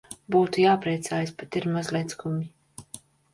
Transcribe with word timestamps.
Būtu 0.35 0.61
jāpriecājas, 0.63 1.33
bet 1.43 1.59
ir 1.61 1.67
mazliet 1.75 2.17
skumji. 2.17 2.49